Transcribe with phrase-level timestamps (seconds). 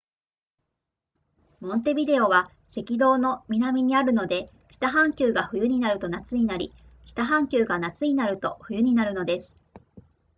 [1.59, 6.73] モンテビデオは赤道の南にあるので北半球が冬になると夏になり
[7.05, 9.59] 北半球が夏になると冬になるのです